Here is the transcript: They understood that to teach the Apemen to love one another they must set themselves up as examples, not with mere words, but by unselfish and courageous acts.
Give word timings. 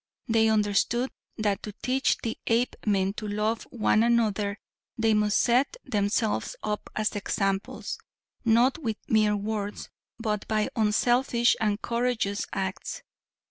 They 0.27 0.49
understood 0.49 1.11
that 1.37 1.61
to 1.61 1.73
teach 1.83 2.17
the 2.23 2.35
Apemen 2.47 3.13
to 3.17 3.27
love 3.27 3.67
one 3.69 4.01
another 4.01 4.57
they 4.97 5.13
must 5.13 5.37
set 5.39 5.77
themselves 5.85 6.55
up 6.63 6.89
as 6.95 7.15
examples, 7.15 7.99
not 8.43 8.79
with 8.79 8.97
mere 9.07 9.35
words, 9.37 9.89
but 10.17 10.47
by 10.47 10.69
unselfish 10.75 11.55
and 11.61 11.79
courageous 11.83 12.47
acts. 12.51 13.03